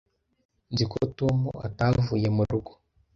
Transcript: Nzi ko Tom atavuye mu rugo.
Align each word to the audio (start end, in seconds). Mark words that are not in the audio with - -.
Nzi 0.71 0.83
ko 0.91 0.97
Tom 1.17 1.37
atavuye 1.67 2.27
mu 2.35 2.43
rugo. 2.51 2.71